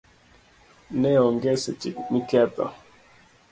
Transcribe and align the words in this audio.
neonge 0.99 1.51
seche 1.63 1.91
miketho 2.11 2.65